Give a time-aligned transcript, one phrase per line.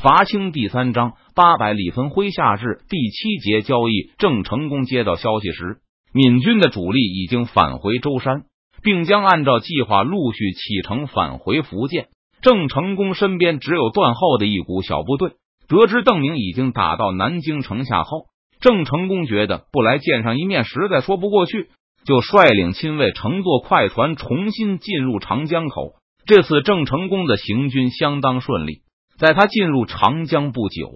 [0.00, 4.12] 伐清第三章八百里分麾下至第七节交易。
[4.16, 5.78] 郑成功接到消息时，
[6.14, 8.44] 闽军的主力已经返回舟山，
[8.80, 12.06] 并将按照计划陆续启程返回福建。
[12.42, 15.32] 郑成功身边只有段后的一股小部队。
[15.66, 18.26] 得知邓明已经打到南京城下后，
[18.60, 21.70] 郑成功觉得不来见上一面实在说不过去，
[22.04, 25.94] 就率领亲卫乘坐快船重新进入长江口。
[26.24, 28.82] 这次郑成功的行军相当顺利。
[29.18, 30.92] 在他进入长江不久，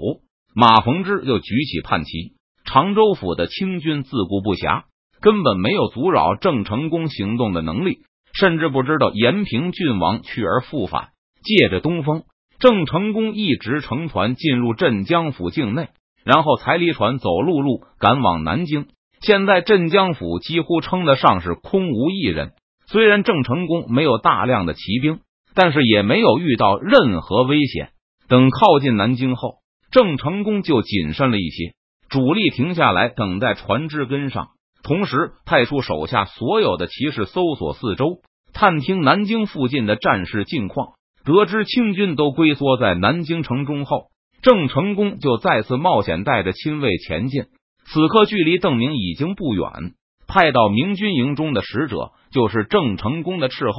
[0.54, 2.34] 马逢之又举起叛旗。
[2.64, 4.84] 常州府的清军自顾不暇，
[5.20, 7.98] 根本没有阻扰郑成功行动的能力，
[8.32, 11.08] 甚至不知道延平郡王去而复返。
[11.42, 12.22] 借着东风，
[12.60, 15.88] 郑成功一直乘船进入镇江府境内，
[16.24, 18.86] 然后才离船走陆路赶往南京。
[19.20, 22.52] 现在镇江府几乎称得上是空无一人。
[22.86, 25.18] 虽然郑成功没有大量的骑兵，
[25.56, 27.90] 但是也没有遇到任何危险。
[28.32, 29.56] 等靠近南京后，
[29.90, 31.74] 郑成功就谨慎了一些，
[32.08, 38.22] 主力停下来等待船只跟上，同时派出手下所有的骑士搜索四周，
[38.54, 40.94] 探听南京附近的战事近况。
[41.26, 44.06] 得知清军都龟缩在南京城中后，
[44.40, 47.42] 郑成功就再次冒险带着亲卫前进。
[47.84, 49.92] 此刻距离邓明已经不远，
[50.26, 53.72] 派到明军营中的使者就是郑成功的斥候。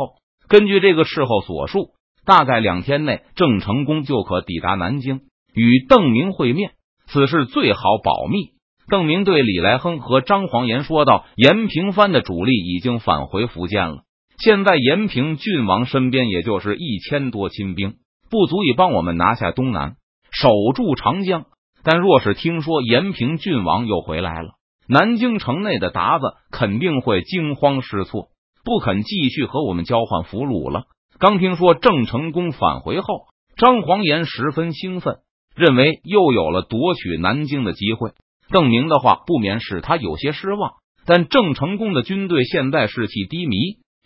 [0.47, 1.95] 根据这个斥候所述。
[2.25, 5.21] 大概两天内，郑成功就可抵达南京
[5.53, 6.71] 与邓明会面。
[7.07, 8.53] 此事最好保密。
[8.87, 14.03] 邓明对李来亨和张黄岩说道：“延平藩的主力已经返回福建了，
[14.37, 17.95] 现在延平郡王身边也就是一千多亲兵，
[18.29, 19.95] 不足以帮我们拿下东南，
[20.31, 21.45] 守住长江。
[21.83, 24.51] 但若是听说延平郡王又回来了，
[24.87, 28.27] 南京城内的鞑子肯定会惊慌失措，
[28.65, 30.83] 不肯继续和我们交换俘虏了。”
[31.23, 35.19] 刚听说郑成功返回后，张黄岩十分兴奋，
[35.55, 38.11] 认为又有了夺取南京的机会。
[38.49, 40.73] 邓明的话不免使他有些失望。
[41.05, 43.55] 但郑成功的军队现在士气低迷，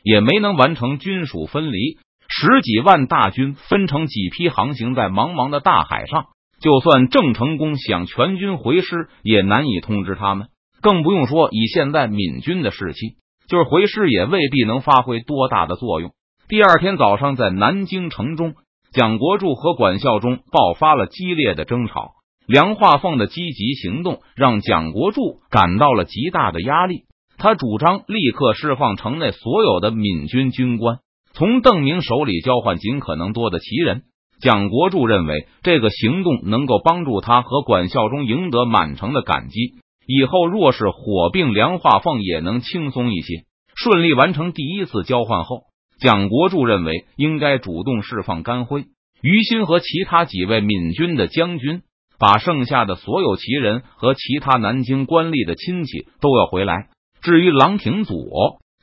[0.03, 1.97] 也没能完成军属分离，
[2.29, 6.25] 十几万大军分成几批航行在茫茫的大海上。
[6.61, 10.50] 就算郑成功想全军回师，也难以通知他们。
[10.81, 13.16] 更不用说以现在闽军的士气，
[13.50, 16.11] 就是回师也未必能发挥多大的作用。
[16.50, 18.56] 第二天早上，在南京城中，
[18.94, 22.12] 蒋国柱和管孝忠爆发了激烈的争吵。
[22.47, 27.02] 梁化凤的积极行动让蒋国柱感到了极大的压力，
[27.38, 31.00] 他主张立刻释放城内所有的闽军军官，
[31.34, 34.03] 从邓明手里交换尽可能多的旗人。
[34.40, 39.74] 蒋国柱认为这个行动能够帮助他和管孝忠赢得满城的感激，
[40.07, 43.44] 以后若是火并梁化凤也能轻松一些。
[43.75, 45.63] 顺利完成第一次交换后。
[46.00, 48.85] 蒋国柱认为应该主动释放甘辉、
[49.22, 51.81] 于心和其他几位闽军的将军，
[52.19, 56.90] 把剩下的所有旗人和其他南京官吏的亲戚都要回来。
[57.22, 58.16] 至于郎廷佐，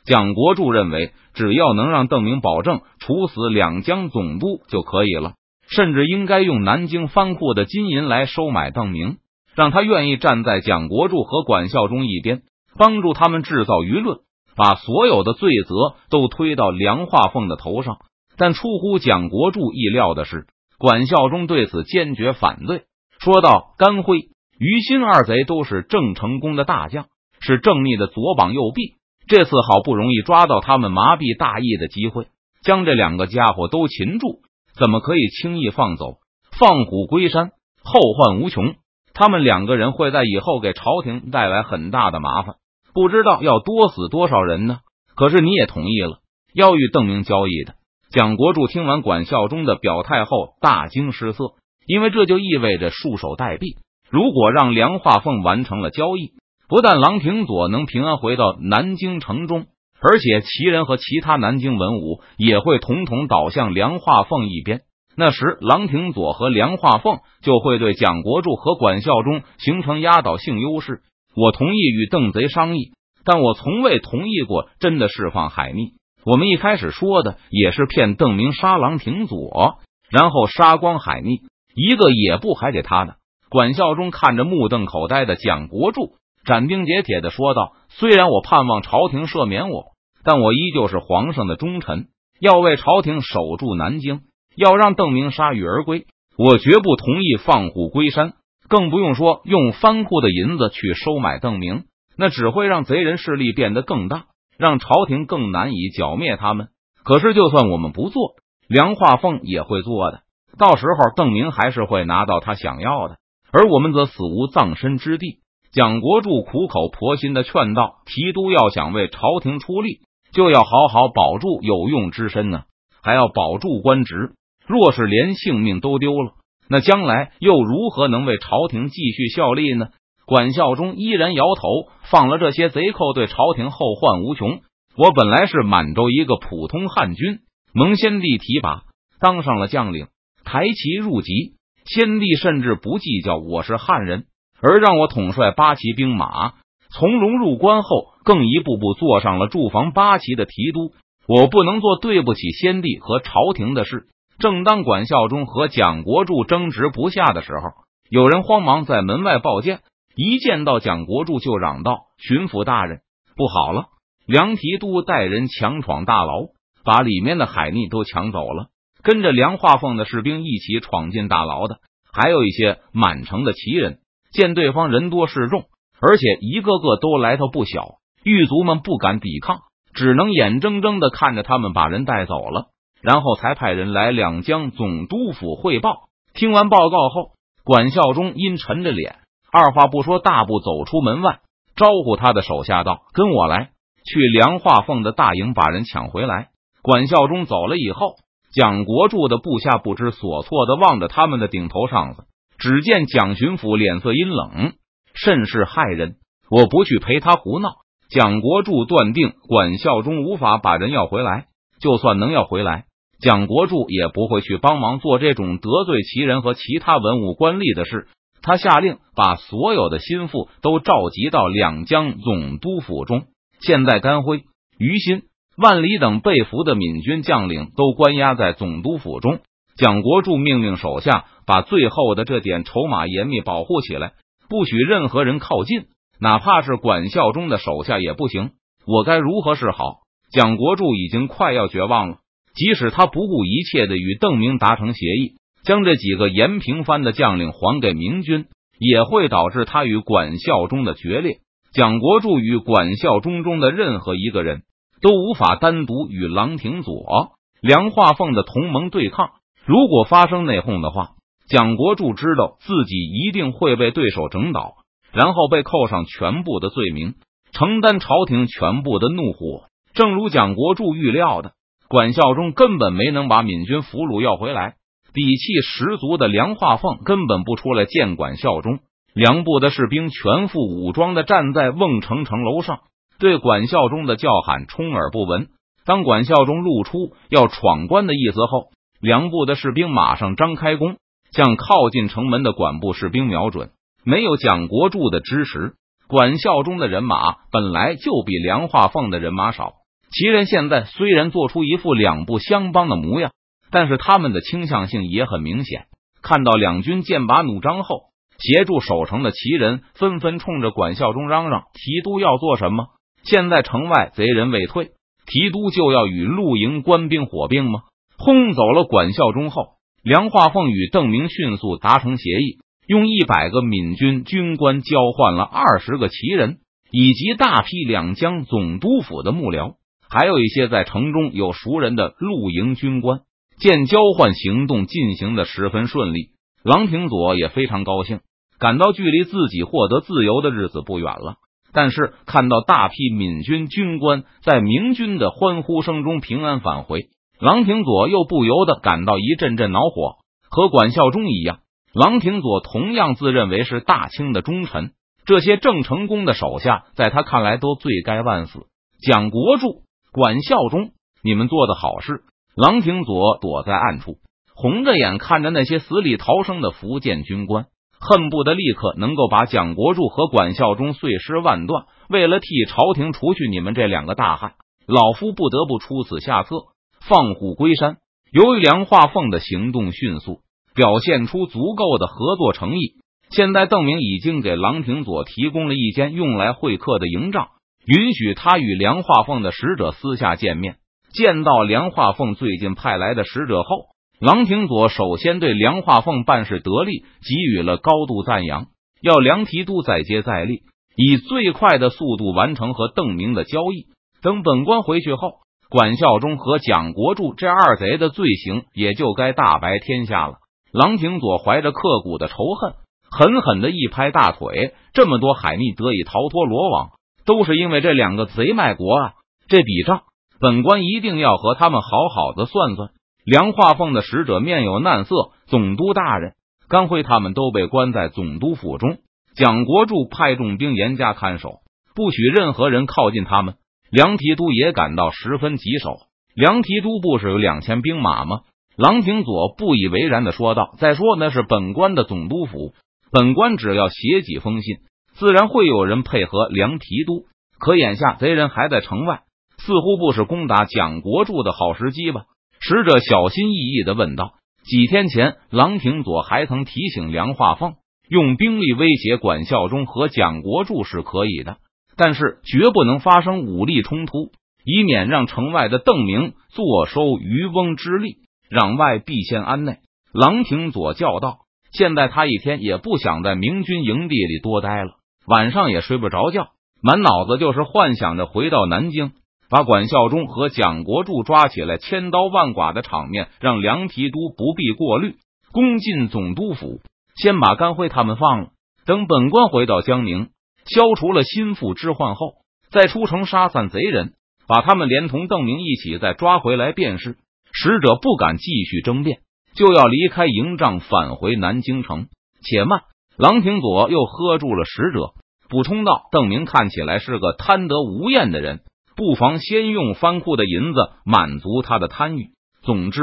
[0.05, 5.35] 蒋国柱认为只要能让邓明保证处死两江总督就可以了，
[5.69, 9.19] 甚至应该用南京藩库的金银来收买邓明，
[9.55, 12.43] 让他愿意站在蒋国柱和管孝忠一边，
[12.77, 14.19] 帮助他们制造舆论。
[14.57, 17.99] 把所有的罪责都推到梁化凤的头上，
[18.37, 20.47] 但出乎蒋国柱意料的是，
[20.79, 22.85] 管孝忠对此坚决反对，
[23.19, 24.19] 说道：“甘辉、
[24.59, 27.07] 于心二贼都是郑成功的大将，
[27.41, 28.95] 是正义的左膀右臂。
[29.27, 32.27] 这次好不容易抓到他们麻痹大意的机会，
[32.63, 34.41] 将这两个家伙都擒住，
[34.79, 36.19] 怎么可以轻易放走？
[36.59, 37.51] 放虎归山，
[37.83, 38.75] 后患无穷。
[39.15, 42.57] 他们两个人会在以后给朝廷带来很大的麻烦。”
[42.95, 44.79] 不知道要多死多少人呢？
[45.17, 46.21] 可是你也同意了
[46.55, 47.75] 要与邓明交易的。
[48.11, 51.55] 蒋国柱听完管孝忠的表态后大惊失色，
[51.89, 53.77] 因为这就意味着束手待毙。
[54.09, 56.35] 如果让梁化凤完成了交易，
[56.69, 59.67] 不但郎廷佐能平安回到南京城中，
[60.01, 64.83] 而且齐人和其他南京文武也会统统倒向梁化凤一边。
[65.17, 71.01] 那时，郎廷佐和梁化凤就会对蒋国柱和管孝忠形成压倒性优势。
[71.37, 72.93] 我同意与邓贼商议，
[73.25, 75.95] 但我从未同意过真的释放海逆。
[76.25, 79.79] 我们一开始说的也是骗邓明杀郎廷佐，
[80.11, 81.41] 然后杀光海逆，
[81.75, 83.17] 一个也不还给他的。
[83.51, 89.93] 管孝忠看着目瞪口呆的蒋国柱，斩钉截铁的说道：“虽然我盼望朝廷赦免我，
[90.25, 92.07] 但我依旧是皇上的忠臣，
[92.41, 94.23] 要为朝廷守住南京，
[94.57, 96.07] 要让邓明铩羽而归。
[96.37, 98.33] 我绝不同意放虎归山。”
[98.69, 101.85] 更不用说用藩库的银子去收买邓明，
[102.17, 104.25] 那只会让贼人势力变得更大，
[104.59, 106.69] 让朝廷更难以剿灭他们。
[107.05, 108.37] 可是，就算我们不做，
[108.69, 110.21] 梁化凤也会做的。
[110.59, 113.17] 到时候邓明还是会拿到他想要的，
[113.53, 115.41] 而我们则死无葬身之地。
[115.73, 119.99] 蒋国柱苦口婆心的劝道：“提督要想为朝廷出力，
[120.33, 122.63] 就要好好保住有用之身呢，
[123.03, 124.35] 还要保住官职。
[124.67, 126.35] 若是连性命都丢了，
[126.69, 129.89] 那将来又如何能为朝廷继续效力呢？”
[130.27, 134.61] 管孝忠依然摇头：“放了这些贼寇，对朝廷后患无穷。
[134.97, 137.41] 我本来是满洲一个普通汉军，
[137.75, 138.85] 蒙先帝提拔，
[139.21, 140.07] 当上了将领，
[140.45, 141.55] 抬旗入籍。
[141.85, 144.25] 先帝甚至不计较我是汉人。”
[144.63, 146.55] 而让我统帅八旗兵马，
[146.91, 150.93] 从容入关后，更一步步坐上了驻防八旗的提督。
[151.27, 154.07] 我不能做对不起先帝和朝廷的事。
[154.39, 157.71] 正当管孝忠和蒋国柱争执不下的时候，
[158.11, 159.81] 有人慌忙在门外报见。
[160.17, 163.01] 一见到蒋国柱，就嚷道：“巡抚大人，
[163.37, 163.87] 不好了！
[164.27, 166.47] 梁提督带人强闯大牢，
[166.85, 168.67] 把里面的海逆都抢走了。
[169.03, 171.79] 跟着梁化凤的士兵一起闯进大牢的，
[172.13, 173.99] 还有一些满城的旗人。”
[174.33, 175.65] 见对方人多势众，
[176.01, 179.61] 而且一个个都来头不小，狱卒们不敢抵抗，
[179.95, 182.67] 只能眼睁睁的看着他们把人带走了，
[183.05, 186.09] 然后才派人来两江总督府汇报。
[186.33, 189.17] 听完报告后，管孝忠阴沉着脸，
[189.53, 191.41] 二话不说，大步走出门外，
[191.77, 193.73] 招呼他的手下道：“跟我来，
[194.07, 196.49] 去梁化凤的大营把人抢回来。”
[196.83, 198.15] 管孝忠走了以后，
[198.55, 202.25] 蒋国柱的部下不知所措的望着他们的顶头上司。
[202.57, 204.73] 只见蒋巡抚脸色阴冷，
[205.13, 206.17] 甚是骇人。
[206.49, 207.69] 我不去陪他胡闹。
[208.09, 211.47] 蒋国柱断定管孝忠无法把人要回来，
[211.81, 212.85] 就算能要回来，
[213.25, 218.07] 蒋国柱也不会去帮忙做这种得罪其人和其他文武官吏的事。
[218.43, 223.25] 他下令把所有的心腹都召集到两江总督府中。
[223.61, 224.43] 现在甘辉、
[224.79, 225.23] 于心、
[225.57, 229.41] 万里等被俘的闽军将领都关押在总督府中。
[229.77, 231.25] 蒋国柱命令手下。
[231.47, 234.15] 把最后的这点筹码严密保护起来，
[234.49, 235.85] 不许任何人靠近，
[236.19, 238.53] 哪怕是管孝忠的手下也不行。
[238.87, 239.99] 我该如何是好？
[240.33, 242.17] 蒋国柱已经快要绝望了。
[242.55, 245.35] 即使他不顾一切的与邓明达成协议，
[245.65, 248.47] 将这几个延平藩的将领还给明军，
[248.79, 251.39] 也会导致他与管孝忠的决裂。
[251.73, 254.63] 蒋国柱与管孝忠中的任何一个人
[255.01, 259.31] 都无法单独与郎廷佐、梁化凤的同盟对抗。
[259.67, 261.15] 如果发生内讧的话，
[261.49, 264.75] 蒋国柱知道自己一定会被对手整倒，
[265.13, 267.15] 然后被扣上全部的罪名，
[267.53, 269.65] 承担朝廷全部的怒火。
[269.95, 271.53] 正如蒋国柱预料的，
[271.89, 274.75] 管孝忠根本没能把闽军俘虏要回来。
[275.13, 278.81] 底气十足的梁化凤根本不出来见管孝忠，
[279.15, 282.81] 梁部的士兵全副武装的站在瓮城城楼上，
[283.19, 285.49] 对管孝忠的叫喊充耳不闻。
[285.85, 288.71] 当管孝忠露出要闯关的意思后，
[289.01, 290.97] 梁部的士兵马上张开弓。
[291.31, 293.71] 向靠近城门的管部士兵瞄准，
[294.05, 295.73] 没有蒋国柱的支持，
[296.07, 299.73] 管孝忠的人马本来就比梁化凤的人马少。
[300.15, 303.33] 齐人现在虽然做出一副两不相帮的模样，
[303.73, 305.87] 但是他们的倾向性也很明显。
[306.23, 312.87] 看到两军剑拔弩张后，协助守城的旗人纷纷冲着管孝忠嚷嚷：“提督要做什么？
[313.25, 314.93] 现在城外贼人未退，
[315.27, 317.81] 提督就要与露营官兵火并吗？”
[318.17, 319.75] 轰走了管孝忠后。
[320.05, 326.59] 梁化凤与邓明迅速达成协议，用一百个闽军军官交换了二十个旗人，
[326.93, 329.75] 以及大批两江总督府的幕僚，
[330.15, 333.23] 还有一些在城中有熟人的露营军官。
[333.59, 336.29] 见交换行动进行的十分顺利，
[336.63, 338.21] 郎廷佐也非常高兴，
[338.61, 341.37] 感到距离自己获得自由的日子不远了。
[341.73, 347.09] 但是看到大批闽军军官在明军的欢呼声中平安返回。
[347.41, 350.19] 郎廷佐又不由得感到一阵阵恼火，
[350.49, 351.59] 和管孝忠一样，
[351.93, 354.93] 郎廷佐同样自认为是大清的忠臣。
[355.27, 358.67] 这些郑成功的手下，在他看来都罪该万死。
[359.01, 359.83] 蒋国柱、
[360.15, 360.93] 管孝忠，
[361.25, 362.23] 你们做的好事。
[362.55, 364.19] 郎廷佐躲在暗处，
[364.55, 367.67] 红着眼看着那些死里逃生的福建军官，
[367.99, 371.87] 恨不得立刻能够把蒋国柱和管孝忠碎尸万段。
[372.09, 374.53] 为了替朝廷除去你们这两个大汉，
[374.87, 376.59] 老夫不得不出此下策。
[377.01, 377.97] 放虎归山。
[378.31, 380.43] 由于梁化凤的行动迅速，
[380.77, 382.95] 表现出足够的合作诚意，
[383.31, 387.49] 现在邓明已经给郎廷佐提供了一间用来会客的营帐，
[387.87, 390.77] 允许他与梁化凤的使者私下见面。
[391.13, 393.87] 见到梁化凤最近派来的使者后，
[394.21, 398.67] 郎廷佐首先对梁化凤办事得力给予了高度赞扬，
[399.01, 400.63] 要梁提督再接再厉，
[400.97, 403.87] 以最快的速度完成和邓明的交易。
[404.23, 405.45] 等本官回去后。
[405.71, 410.35] 管孝忠和蒋国柱这二贼的罪行也就该大白天下了。
[410.73, 412.75] 郎廷佐怀着刻骨的仇恨，
[413.11, 416.91] 狠狠的一拍大腿：“这么多海秘得以逃脱罗网，
[417.25, 419.13] 都是因为这两个贼卖国啊！
[419.49, 420.03] 这笔账，
[420.41, 422.91] 本官一定要和他们好好的算算。”
[423.25, 425.15] 梁化凤的使者面有难色
[425.49, 426.35] ：“总督大人，
[426.69, 428.99] 甘辉他们都被关在总督府中，
[429.35, 431.61] 蒋国柱派重兵严加看守，
[431.95, 433.55] 不许任何人靠近他们。”
[433.91, 435.99] 梁提督也感到十分棘手。
[436.35, 438.41] 梁提督不是有两千兵马吗？
[438.77, 442.75] 郎廷佐不以为然的说道：“再说那是本官的总督府，
[443.13, 444.79] 本官只要写几封信，
[445.15, 447.27] 自然会有人配合梁提督。
[447.59, 449.23] 可眼下贼人还在城外，
[449.59, 452.25] 似乎不是攻打蒋国柱的好时机吧？”
[452.61, 457.75] 使者小心翼翼的问道：“几天前，郎廷佐还曾提醒梁化凤，
[458.09, 461.59] 用兵力威胁管孝忠和蒋国柱是可以的，
[461.97, 464.33] 但是绝不能发生武力冲突，
[464.65, 468.17] 以免让城外的邓明坐收渔翁之利。”
[468.51, 469.79] 攘外必先安内，
[470.13, 471.39] 郎廷佐叫道
[471.73, 476.49] ：“现在他一天也不想在明军营地里多待了，晚上也睡不着觉，
[476.83, 479.13] 满脑子就是幻想着回到南京，
[479.49, 485.17] 把管孝忠和蒋国柱抓起来，千刀万剐的场面，让梁提督不必过虑，
[485.53, 486.81] 攻进总督府，
[487.17, 488.49] 先把甘辉他们放了。
[488.87, 490.29] 等本官回到江宁，
[490.67, 492.35] 消除了心腹之患后，
[492.71, 494.13] 再出城杀散贼人，
[494.47, 497.17] 把他们连同邓明一起再抓回来便是。”
[497.57, 499.21] 使者不敢继续争辩，
[499.55, 502.09] 就要离开营帐，返回南京城。
[502.43, 502.81] 且慢，
[503.17, 505.15] 郎廷佐又喝住了使者，
[505.49, 508.63] 补充道：“邓明看起来是个贪得无厌的人，
[508.97, 512.31] 不妨先用翻库的银子满足他的贪欲。
[512.63, 513.01] 总之，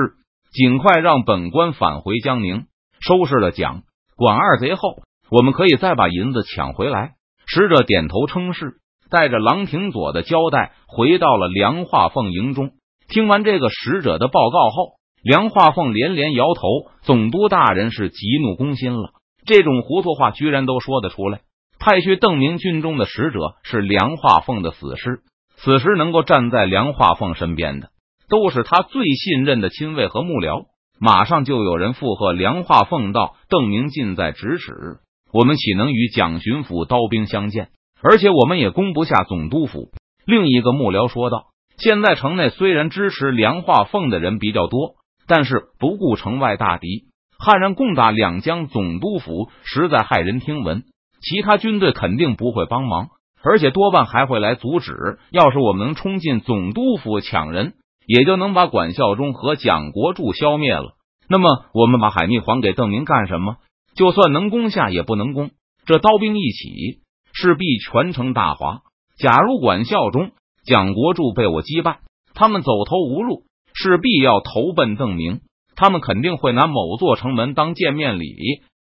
[0.51, 2.65] 尽快让本官返回江宁，
[2.99, 3.83] 收拾了蒋
[4.17, 4.97] 管二贼后，
[5.29, 7.11] 我们可以再把银子抢回来。”
[7.47, 8.75] 使者点头称是，
[9.09, 12.71] 带着郎廷佐的交代，回到了梁化凤营中。
[13.07, 16.61] 听完这个使者的报告后，梁化凤连连摇头。
[17.01, 19.11] 总督大人是急怒攻心了，
[19.45, 21.41] 这种糊涂话居然都说得出来。
[21.79, 25.21] 派去邓明军中的使者是梁化凤的死尸，
[25.55, 27.89] 此时能够站在梁化凤身边的，
[28.29, 30.65] 都是他最信任的亲卫和幕僚。
[30.99, 34.99] 马上就有人附和梁化凤道：“邓明近在咫尺，
[35.33, 37.69] 我们岂能与蒋巡抚刀兵相见？
[38.03, 39.91] 而且我们也攻不下总督府。”
[40.25, 41.47] 另一个幕僚说道。
[41.77, 47.05] 现在城内虽然支持梁化凤的人比较多，但是不顾城外大敌，
[47.43, 50.83] 汉人攻打两江总督府，实在骇人听闻。
[51.21, 53.09] 其他军队肯定不会帮忙，
[53.43, 55.17] 而且多半还会来阻止。
[55.31, 57.73] 要是我们能冲进总督府抢人，
[58.05, 60.93] 也就能把管孝忠和蒋国柱消灭了。
[61.27, 63.55] 那么，我们把海密还给邓明干什么？
[63.95, 65.49] 就算能攻下，也不能攻。
[65.87, 67.01] 这刀兵一起，
[67.33, 68.81] 势必全城大哗。
[69.17, 70.29] 假如管孝忠。
[70.63, 72.01] 蒋国柱被我击败，
[72.35, 75.39] 他们走投无路，势必要投奔邓明。
[75.75, 78.35] 他们肯定会拿某座城门当见面礼，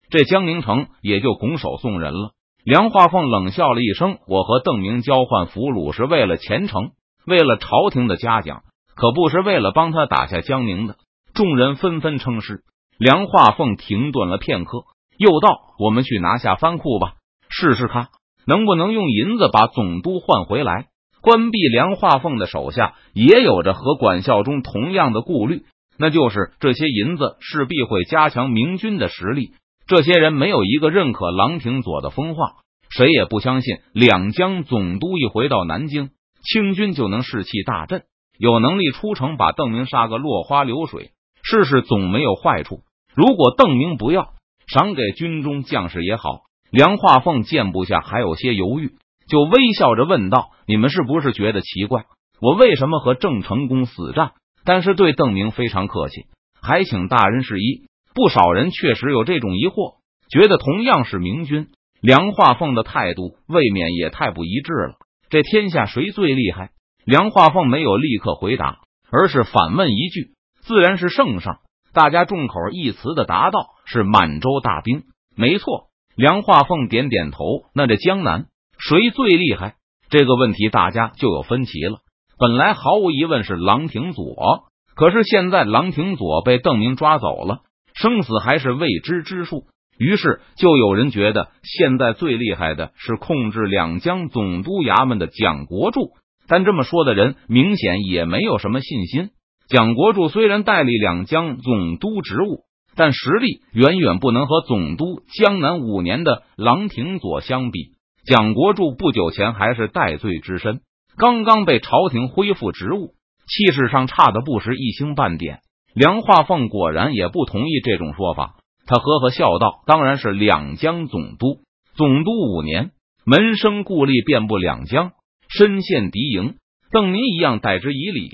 [0.10, 2.32] 这江宁城也就拱手送人了。
[2.64, 6.92] 梁化凤冷笑了一声：“我和邓明交换俘虏是为了前程，
[7.28, 8.64] 为了朝廷的嘉奖，
[8.96, 10.96] 可不是为了帮他打下江宁的。”
[11.36, 12.62] 众人纷纷称是。
[12.98, 14.84] 梁化凤停顿了片刻，
[15.18, 17.16] 又道：“我们去拿下藩库吧，
[17.50, 18.08] 试试看
[18.48, 20.86] 能不能用银子把总督换回来。”
[21.22, 25.64] 关闭梁化凤的手下也有着和管孝忠同样的顾虑，
[25.98, 29.52] 那就是这些银子势必会加强明军的实力。
[29.88, 32.56] 这些人没有一个认可郎廷佐的风话，
[32.90, 36.10] 谁也不相信两江总督一回到南京，
[36.44, 38.04] 清军就能士气大振，
[38.38, 41.12] 有能力出城把邓明杀个落花流水。
[41.48, 42.80] 试试总没有坏处。
[43.14, 44.34] 如果邓明不要，
[44.66, 46.40] 赏给军中将士也好。
[46.72, 48.94] 梁化凤见不下，还有些犹豫。
[49.30, 52.06] 就微笑着问道：“你们是不是觉得奇怪？
[52.42, 54.32] 我为什么和郑成功死战，
[54.66, 56.26] 但是对邓明非常客气，
[56.62, 59.98] 还请大人示意？”不少人确实有这种疑惑，
[60.30, 61.68] 觉得同样是明君，
[62.02, 64.96] 梁化凤的态度未免也太不一致了。
[65.30, 66.70] 这天下谁最厉害？
[67.04, 68.80] 梁化凤没有立刻回答，
[69.12, 70.30] 而是反问一句
[70.64, 71.60] ：“自然是圣上。”
[71.94, 75.04] 大家众口一词的答道：“是满洲大兵。”
[75.36, 77.44] 没错，梁化凤点点头。
[77.74, 78.46] 那这江南？
[78.80, 79.76] 谁最厉害？
[80.10, 82.00] 这个问题大家就有分歧了。
[82.38, 84.66] 本来毫无疑问是郎廷佐，
[84.96, 87.60] 可是现在郎廷佐被邓明抓走了，
[87.94, 89.64] 生死还是未知之数。
[89.98, 96.12] 于是就有人觉得现在最厉害的是控制两江总督衙门的蒋国柱，
[96.48, 99.30] 但这么说的人明显也没有什么信心。
[99.70, 102.66] 蒋国柱虽然代理两江总督职务，
[102.98, 107.96] 但实力远远不能和总督江南五年的郎廷佐相比。
[108.26, 110.82] 蒋国柱不久前还是戴罪之身，
[111.18, 113.14] 刚刚被朝廷恢复职务，
[113.48, 115.60] 气势上差的不是一星半点。
[115.94, 118.56] 梁化凤果然也不同意这种说法，
[118.86, 121.62] 他呵呵笑道：“当然是两江总督，
[121.96, 122.92] 总督五年，
[123.26, 125.12] 门生故吏遍布两江，
[125.48, 126.56] 身陷敌营。
[126.92, 128.30] 邓明一样待之以礼。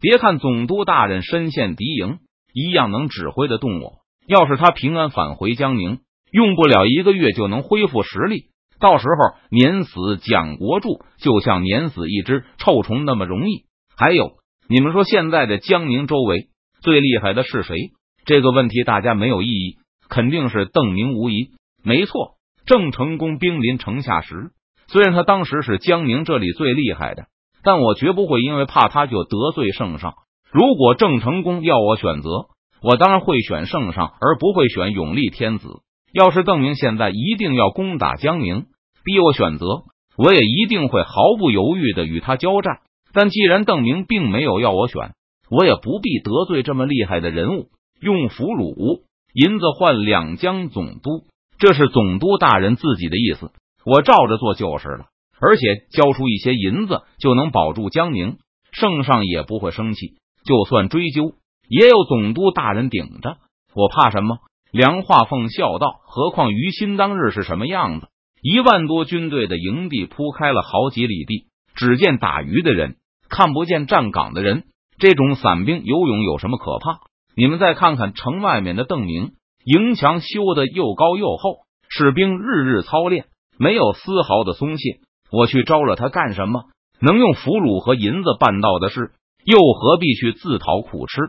[0.00, 2.18] 别看总督大人身陷敌营，
[2.54, 3.98] 一样能指挥得动我。
[4.26, 5.98] 要是他平安返回江宁，
[6.32, 8.46] 用不了一个月就能恢复实力。
[8.80, 13.64] 到时候碾死蒋国柱，就像碾死一只臭虫那么容易。
[13.96, 14.32] 还有，
[14.68, 16.48] 你们说现在的江宁周围
[16.80, 17.76] 最厉害的是谁？
[18.24, 19.76] 这个问题大家没有异议。”
[20.06, 21.48] 肯定是邓明无疑，
[21.82, 22.34] 没错。
[22.66, 24.50] 郑成功兵临城下时，
[24.86, 27.24] 虽然他当时是江宁这里最厉害的，
[27.64, 30.14] 但我绝不会因为怕他就得罪圣上。
[30.52, 32.48] 如果郑成功要我选择，
[32.82, 35.68] 我当然会选圣上，而不会选永历天子。
[36.14, 38.66] 要是邓明现在一定要攻打江宁，
[39.04, 39.82] 逼我选择，
[40.16, 42.78] 我也一定会毫不犹豫的与他交战。
[43.12, 45.14] 但既然邓明并没有要我选，
[45.50, 47.66] 我也不必得罪这么厉害的人物，
[48.00, 49.02] 用俘虏。
[49.32, 51.24] 银子换两江总督，
[51.58, 53.50] 这是总督大人自己的意思，
[53.84, 55.06] 我照着做就是了。
[55.40, 58.36] 而且交出一些银子，就能保住江宁，
[58.70, 60.14] 圣上也不会生气。
[60.46, 61.32] 就算追究，
[61.68, 63.38] 也有总督大人顶着，
[63.74, 64.38] 我怕什么？
[64.74, 68.08] 梁化凤笑道：“何况于心当日是什么样子？
[68.42, 72.96] 一万多军队的营地铺开了好几里地，只见打鱼的人，
[73.28, 74.64] 看不见站岗的人。
[74.98, 76.98] 这种散兵游泳有什么可怕？”
[77.36, 83.26] 你们再看看城外面的邓明，营墙修的又高又厚，士兵日日操练，
[83.56, 84.98] 没有丝毫的松懈。
[85.30, 86.64] 我去招惹他干什么？
[87.00, 89.12] 能用俘虏和银子办到的事，
[89.44, 91.20] 又何必去自讨苦吃？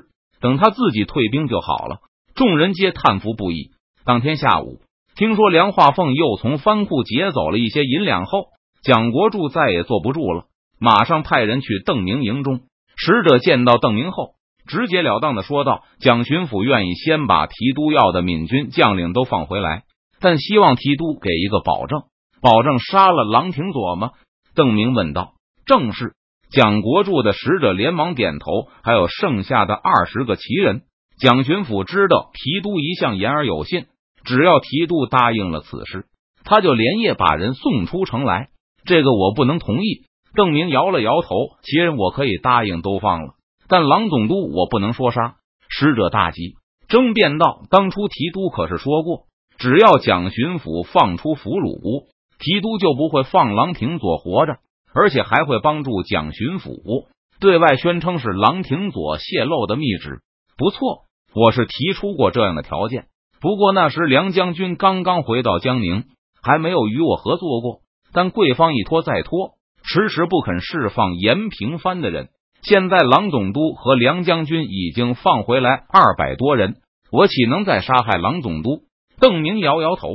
[0.42, 2.00] 等他自己退兵就好了。
[2.36, 3.72] 众人皆叹服不已。
[4.04, 4.82] 当天下午，
[5.16, 8.48] 听说梁化凤又从藩库劫走了一些银两后，
[8.84, 10.44] 蒋国柱再也坐不住了，
[10.78, 12.60] 马上派人去邓明营中。
[12.98, 14.36] 使者见到邓明后。
[14.68, 19.84] 直截了当的说道：“蒋巡抚愿意先把提督要的闽军将领都放回来，
[20.20, 22.02] 但希望提督给一个保证，
[22.42, 24.12] 保证杀了郎廷佐吗？”
[24.56, 25.34] 邓明问道
[25.66, 26.14] ：“正是。”
[26.52, 28.68] 蒋国柱的使者连忙点头。
[28.82, 30.82] 还有剩下的二十个旗人，
[31.20, 33.86] 蒋巡抚知道提督一向言而有信，
[34.24, 36.06] 只要提督答应了此事，
[36.44, 38.50] 他就连夜把人送出城来。
[38.86, 40.06] 这个我不能同意。
[40.36, 41.30] 邓明摇了摇头
[41.64, 43.36] ：“其人我可以答应都放了。”
[43.70, 45.36] 但郎总督，我不能说杀。
[45.70, 46.56] 使者大急，
[46.90, 54.58] 争辩道：“当初提督可是说过，只要蒋巡抚放出俘虏，提督就不会放郎廷佐活着，
[54.94, 57.08] 而且还会帮助蒋巡抚
[57.40, 60.20] 对外宣称是郎廷佐泄露的密旨。
[60.58, 63.08] 不错，我是提出过这样的条件。
[63.42, 66.06] 不过那时梁将军刚刚回到江宁，
[66.42, 67.82] 还没有与我合作过。
[68.14, 72.30] 但贵方一拖再拖，迟迟不肯释放严平藩的人。”
[72.64, 76.78] 现在郎总督和梁将军已经放回来二百多人，
[77.12, 78.80] 我岂能再杀害郎总督？
[79.20, 80.08] 邓明摇摇头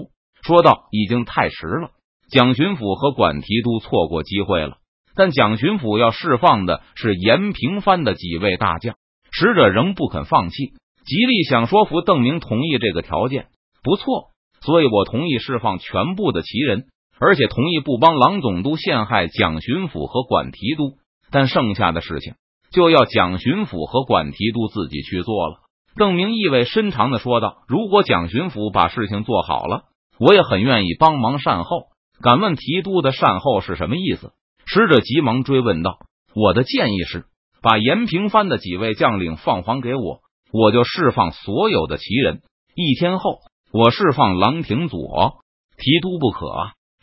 [0.42, 1.90] 说道：“已经太迟了，
[2.31, 4.79] 蒋巡抚和管提督错过机会了。
[5.14, 8.96] 但蒋巡抚要释放的是延平藩的几位大将，
[9.32, 10.72] 使者仍不肯放弃，
[11.04, 13.46] 极力想说服邓明同意这个条件。
[13.82, 16.86] 不错，所以我同意释放全部的旗人，
[17.18, 20.98] 而且同意不帮郎总督陷害蒋巡抚和管提督。
[21.30, 22.34] 但剩下的事情。”
[22.72, 25.56] 就要蒋巡抚和管提督自己去做了。
[25.96, 29.86] 邓明意味深长的说道：“如果蒋巡抚把事情做好了，
[30.20, 31.86] 我也很愿意帮忙善后。
[32.22, 34.30] 敢问提督的善后是什么意思？”
[34.66, 35.98] 使者急忙追问道
[36.32, 37.24] ：“我的建议是，
[37.62, 40.20] 把延平藩的几位将领放还给我，
[40.52, 42.42] 我就释放所有的旗人。
[42.74, 43.38] 一天后，
[43.72, 45.42] 我释放郎廷佐，
[45.76, 46.46] 提督不可。”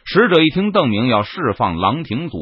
[0.09, 2.39] 使者一听邓明要释放郎廷佐，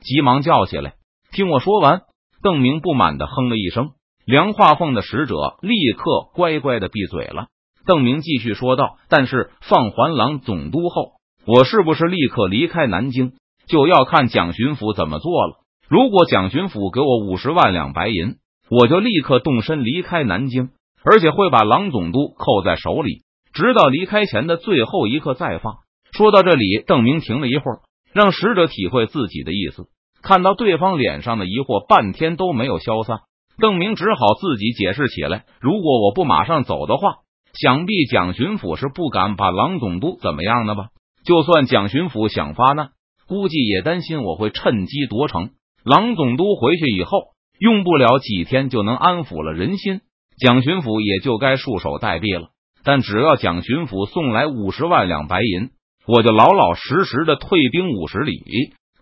[0.00, 0.94] 急忙叫起来
[1.30, 2.02] ：“听我说完。”
[2.42, 3.90] 邓明不满的哼了一声，
[4.24, 7.46] 梁化凤的使者立刻乖乖的闭嘴了。
[7.86, 11.12] 邓明继续说道：“但是放还郎总督后，
[11.46, 13.32] 我是不是立刻离开南京，
[13.68, 15.54] 就要看蒋巡抚怎么做了。
[15.88, 18.36] 如果蒋巡抚给我五十万两白银，
[18.70, 20.68] 我就立刻动身离开南京，
[21.02, 23.22] 而且会把郎总督扣在手里，
[23.54, 25.76] 直到离开前的最后一刻再放。”
[26.12, 27.80] 说到这里，邓明停了一会儿，
[28.12, 29.86] 让使者体会自己的意思。
[30.22, 33.20] 看到对方脸上的疑惑，半天都没有消散，
[33.58, 37.20] 邓明只好自己解释起来：“如果我不马上走的话，
[37.54, 40.88] 想必蒋巡抚是不敢把郎总督怎么样的吧？
[41.24, 42.90] 就算蒋巡抚想发难，
[43.26, 45.50] 估计也担心我会趁机夺城。
[45.84, 47.10] 郎总督回去以后，
[47.58, 50.00] 用不了几天就能安抚了人心，
[50.38, 52.48] 蒋巡抚也就该束手待毙了。
[52.84, 55.70] 但只要蒋巡抚送来五十万两白银，
[56.06, 58.42] 我就老老实实的退兵五十里。”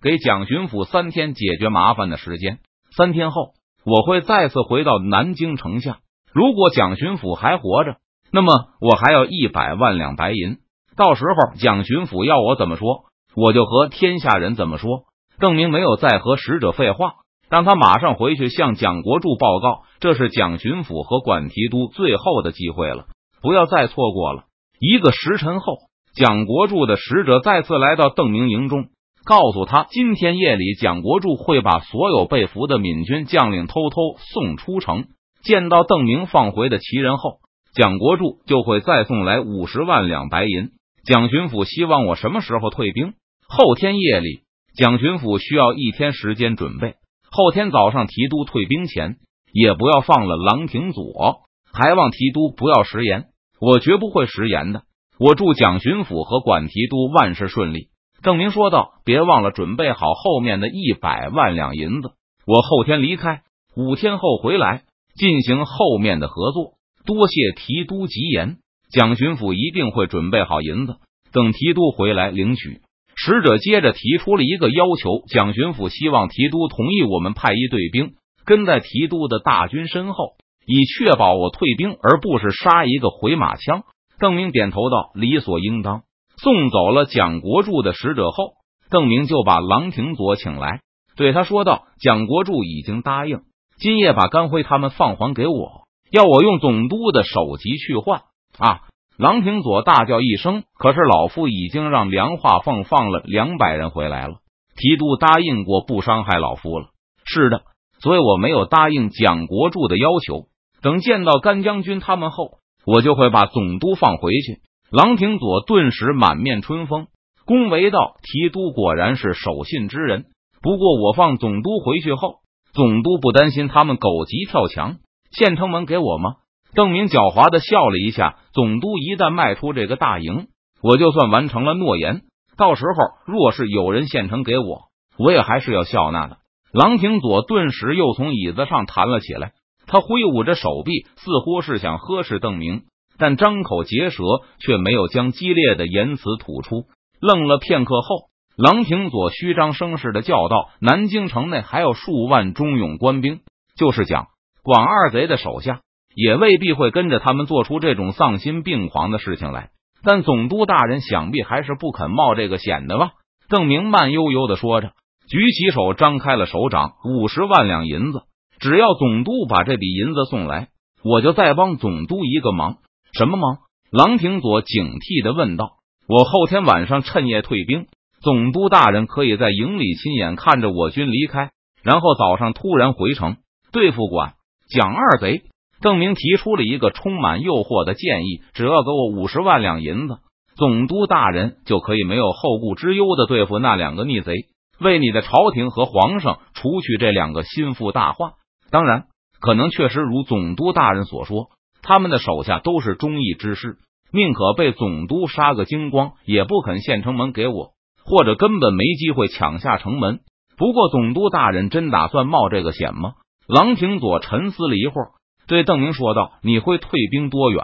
[0.03, 2.59] 给蒋巡抚三天解决麻烦的时间。
[2.97, 5.99] 三天后，我会再次回到南京城下。
[6.33, 7.97] 如果蒋巡抚还活着，
[8.31, 10.59] 那么我还要一百万两白银。
[10.97, 15.05] 到时候蒋巡抚要我怎么说，我就和天下人怎么说。
[15.39, 17.15] 邓明没有再和使者废话，
[17.51, 23.07] 让他马上回去向蒋国柱报告，这是蒋巡抚和管提督最后的机会了，
[23.43, 24.45] 不要再错过了。
[24.81, 25.77] 一个时辰后，
[26.15, 28.87] 蒋国柱的使者再次来到邓明营中，
[29.25, 35.05] 告诉他，今天夜里蒋国柱会把所有被俘的闽军将领偷偷送出城。
[35.43, 37.39] 见到邓明放回的旗人后，
[37.75, 40.71] 蒋国柱就会再送来五十万两白银。
[41.05, 43.13] 蒋巡抚希望我什么时候退兵？
[43.49, 44.41] 后天夜里，
[44.77, 46.97] 蒋巡抚需要一天时间准备。
[47.31, 49.17] 后天早上提督退兵前，
[49.51, 51.41] 也不要放了郎廷佐，
[51.73, 53.25] 还望提督不要食言。
[53.59, 54.83] 我绝不会食言的。
[55.19, 57.89] 我祝蒋巡抚和管提督万事顺利。
[58.23, 62.11] 郑明说道：“别忘了准备好后面的一百万两银子。
[62.47, 63.43] 我后天离开，
[63.77, 64.83] 五天后回来
[65.15, 66.75] 进行后面的合作。
[67.07, 68.59] 多谢提督吉言。”
[68.93, 70.97] 蒋巡抚一定会准备好银子，
[71.33, 72.83] 等提督回来领取。
[73.27, 83.83] 使者接着提出了一个要求：蒋巡抚希望提督同意我们派一队兵跟在提督的大军身后，以确保我退兵，而不是杀一个回马枪。
[84.21, 86.03] 邓明点头道：“理所应当。”
[86.41, 88.53] 送走了蒋国柱的使者后，
[88.91, 90.83] 邓明就把郎廷佐请来，
[91.17, 93.41] 对他说道：“蒋国柱已经答应
[93.81, 98.21] 今夜把甘辉他们放还给我，要我用总督的首级去换。”
[98.57, 98.83] 啊！
[99.19, 104.35] 郎廷佐大叫一声，可是老夫已经让梁化凤放了两百人回来了。
[104.77, 106.89] 提督答应过不伤害老夫了。
[107.25, 107.63] 是的，
[107.99, 110.49] 所以我没有答应蒋国柱的要求。
[110.83, 114.61] 等见到甘将军他们后，我就会把总督放回去。
[114.91, 117.07] 郎廷佐顿时满面春风，
[117.47, 120.27] 恭维道：“提督果然是守信之人。
[120.61, 122.41] 不过我放总督回去后，
[122.75, 124.99] 总督不担心他们狗急跳墙，
[125.33, 126.35] 县城门给我吗？”
[126.75, 128.37] 邓明狡猾的笑了一下。
[128.53, 130.49] 总督一旦迈出这个大营，
[130.83, 132.23] 我就算完成了诺言。
[132.57, 134.85] 到时候若是有人献城给我，
[135.19, 136.39] 我也还是要笑纳的。
[136.73, 139.53] 郎廷佐顿时又从椅子上弹了起来，
[139.87, 142.85] 他挥舞着手臂，似乎是想呵斥邓明，
[143.19, 144.23] 但张口结舌
[144.59, 146.85] 却没有将激烈的言辞吐出。
[147.21, 153.41] 愣了片刻后，郎廷佐虚张声势的叫道：“南京城内还有数万忠勇官兵，
[153.77, 154.27] 就是讲
[154.63, 155.81] 广二贼的手下。”
[156.17, 159.69] 也未必会跟着他们做出这种丧心病狂的事情来，
[160.03, 163.11] 但总督大人想必还是不肯冒这个险的吧？
[163.51, 164.93] 邓明慢悠悠的说着，
[165.29, 168.23] 举起手，张开了手掌，五十万两银子，
[168.59, 170.69] 只要总督把这笔银子送来，
[171.05, 172.79] 我就再帮总督一个忙。
[173.13, 173.59] 什么忙？
[173.93, 175.75] 郎廷佐警惕的问道。
[176.09, 177.89] 我后天晚上趁夜退兵，
[178.23, 181.51] 总督大人可以在营里亲眼看着我军离开，
[181.83, 183.37] 然后早上突然回城
[183.71, 184.35] 对付管
[184.71, 185.43] 蒋二贼。
[185.81, 190.19] 邓明提出了一个充满诱惑的建议：只要给我五十万两银子，
[190.57, 194.33] 总督大人就可以没有后顾之忧的对付那两个逆贼，
[194.81, 198.33] 为你的朝廷和皇上除去这两个心腹大患。
[198.71, 199.05] 当然，
[199.41, 201.49] 可能确实如总督大人所说，
[201.83, 203.77] 他们的手下都是忠义之士，
[204.13, 207.73] 宁可被总督杀个精光，也不肯献城门给我，
[208.05, 210.21] 或者根本没机会抢下城门。
[210.57, 213.13] 不过，总督大人真打算冒这个险吗？
[213.47, 215.11] 郎廷佐沉思了一会儿。
[215.47, 217.63] 对邓明说道：“你会退兵多远？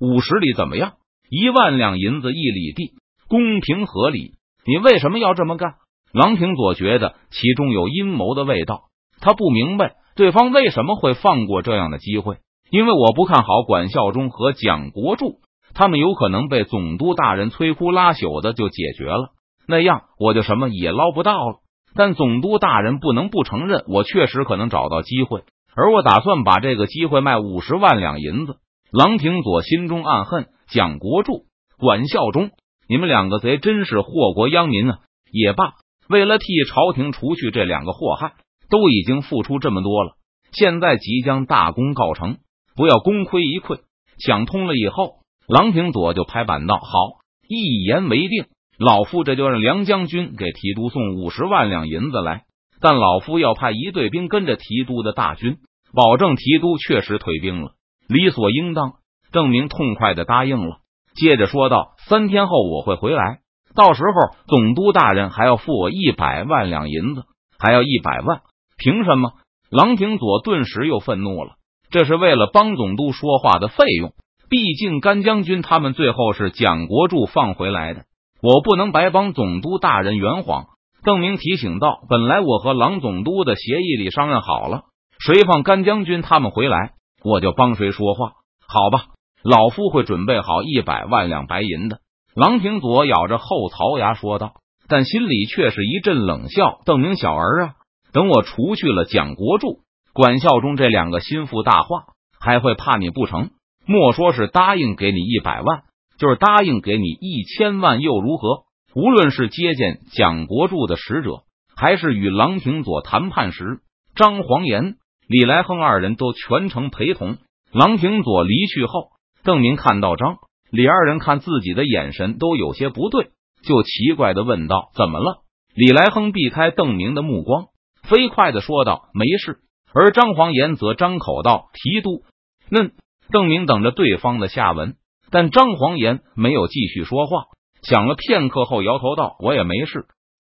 [0.00, 0.94] 五十里怎么样？
[1.30, 2.92] 一万两银子一里地，
[3.28, 4.32] 公平合理。
[4.66, 5.74] 你为什么要这么干？”
[6.12, 8.84] 郎廷佐觉得其中有阴谋的味道，
[9.20, 12.36] 他不明白对方为什么会放过这样的机会。
[12.70, 15.40] 因为我不看好管孝忠和蒋国柱，
[15.74, 19.30] 他们有可能被总督大人摧枯拉朽的就解决了，
[19.66, 21.56] 那样我就什么也捞不到了。
[21.96, 25.42] 但总督大人不能不承认，我确实可能找到机会。
[25.76, 28.56] 而我打算把这个机会卖五十万两银子。
[28.92, 31.46] 郎廷佐心中暗恨：蒋国柱、
[31.78, 32.50] 管孝忠，
[32.88, 34.98] 你们两个贼真是祸国殃民啊！
[35.32, 35.72] 也罢，
[36.08, 38.34] 为了替朝廷除去这两个祸害，
[38.70, 40.12] 都已经付出这么多了，
[40.52, 42.36] 现在即将大功告成，
[42.76, 43.80] 不要功亏一篑。
[44.18, 45.16] 想通了以后，
[45.48, 48.44] 郎廷佐就拍板道：“好，一言为定，
[48.78, 52.44] 老夫这就让梁将军给提督送五十万两银子来。”
[52.84, 55.56] 但老夫要派一队兵跟着提督的大军，
[55.94, 57.70] 保证提督确实退兵了，
[58.06, 58.96] 理所应当。
[59.32, 60.80] 郑明痛快的答应了，
[61.16, 63.38] 接着说道：“三天后我会回来，
[63.74, 67.24] 到时候总督大人还要付我一百万两银子，
[67.58, 68.42] 还要一百万。
[68.76, 69.32] 凭什么？”
[69.72, 71.52] 郎廷佐顿时又愤怒了，
[71.88, 74.12] 这是为了帮总督说话的费用。
[74.50, 78.02] 毕竟甘将军他们最后是蒋国柱放回来的，
[78.42, 80.66] 我不能白帮总督大人圆谎。
[81.04, 84.84] 邓明提醒道：“本来我和郎总督的协议里商量好了，
[85.18, 88.32] 谁放甘将军他们回来，我就帮谁说话，
[88.66, 89.12] 好吧？”
[89.44, 91.98] 老夫会准备好一百万两白银的。
[92.34, 94.54] 郎廷佐咬着后槽牙说道，
[94.88, 96.80] 但心里却是一阵冷笑。
[96.86, 97.74] 邓明小儿啊，
[98.14, 99.80] 等我除去了蒋国柱、
[100.14, 102.04] 管孝忠这两个心腹大患，
[102.40, 103.50] 还会怕你不成？
[103.84, 105.82] 莫说是答应给你一百万，
[106.18, 108.62] 就是答应给你一千万又如何？
[108.94, 111.42] 无论是接见蒋国柱的使者，
[111.76, 113.80] 还是与郎廷佐谈判时，
[114.14, 114.94] 张黄岩、
[115.26, 117.38] 李来亨二人都全程陪同。
[117.72, 119.08] 郎廷佐离去后，
[119.42, 120.36] 邓明看到张
[120.70, 123.30] 李二人看自己的眼神都有些不对，
[123.64, 125.42] 就奇怪的问道：“怎么了？”
[125.74, 127.66] 李来亨避开邓明的目光，
[128.04, 129.58] 飞快的说道：“没事。”
[129.92, 132.22] 而张黄岩则张口道：“提督。”
[132.70, 132.90] 那
[133.30, 134.94] 邓明等着对方的下文，
[135.30, 137.46] 但张黄岩没有继续说话，
[137.84, 140.06] 想了片刻后摇头道：“我也没事。”